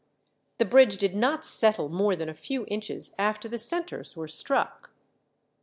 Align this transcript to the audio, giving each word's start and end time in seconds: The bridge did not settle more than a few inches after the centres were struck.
The 0.57 0.65
bridge 0.65 0.97
did 0.97 1.15
not 1.15 1.45
settle 1.45 1.87
more 1.87 2.15
than 2.15 2.27
a 2.27 2.33
few 2.33 2.65
inches 2.69 3.13
after 3.19 3.47
the 3.47 3.59
centres 3.59 4.17
were 4.17 4.27
struck. 4.27 4.89